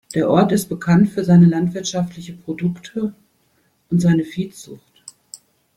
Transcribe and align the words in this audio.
Der 0.15 0.27
Ort 0.31 0.51
ist 0.51 0.67
bekannt 0.67 1.11
für 1.11 1.23
seine 1.23 1.45
landwirtschaftliche 1.45 2.33
Produkte 2.33 3.13
und 3.91 3.99
seine 3.99 4.23
Viehzucht. 4.23 5.03